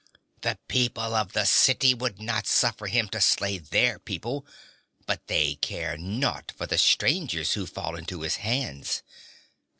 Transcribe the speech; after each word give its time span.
'The 0.41 0.57
people 0.67 1.13
of 1.13 1.33
the 1.33 1.45
city 1.45 1.93
would 1.93 2.19
not 2.19 2.47
suffer 2.47 2.87
him 2.87 3.07
to 3.07 3.21
slay 3.21 3.59
their 3.59 3.99
people, 3.99 4.47
but 5.05 5.27
they 5.27 5.53
care 5.53 5.95
naught 5.95 6.51
for 6.57 6.65
the 6.65 6.79
strangers 6.79 7.53
who 7.53 7.67
fall 7.67 7.95
into 7.95 8.21
his 8.21 8.37
hands. 8.37 9.03